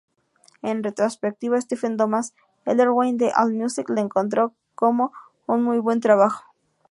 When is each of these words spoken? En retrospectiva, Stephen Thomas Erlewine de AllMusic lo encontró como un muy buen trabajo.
En 0.63 0.83
retrospectiva, 0.83 1.61
Stephen 1.61 1.95
Thomas 1.95 2.33
Erlewine 2.65 3.19
de 3.19 3.31
AllMusic 3.35 3.87
lo 3.89 4.01
encontró 4.01 4.55
como 4.73 5.13
un 5.45 5.61
muy 5.61 5.77
buen 5.77 5.99
trabajo. 6.01 6.43